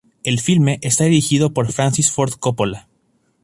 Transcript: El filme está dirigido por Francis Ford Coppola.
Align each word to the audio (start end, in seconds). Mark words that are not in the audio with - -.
El 0.23 0.39
filme 0.39 0.79
está 0.81 1.03
dirigido 1.03 1.53
por 1.53 1.71
Francis 1.71 2.11
Ford 2.11 2.31
Coppola. 2.39 2.87